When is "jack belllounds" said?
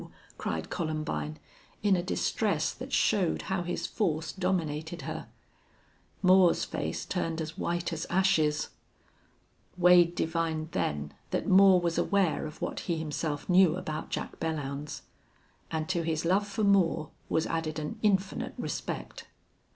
14.09-15.03